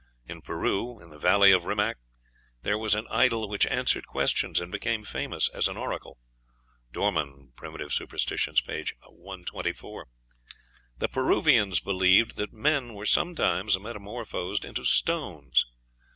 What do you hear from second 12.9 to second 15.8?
were sometimes metamorphosed into stones.